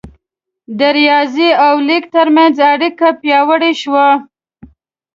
[0.77, 4.07] د ریاضي او لیک ترمنځ اړیکه پیاوړې شوه.